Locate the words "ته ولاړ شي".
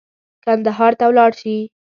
0.99-1.57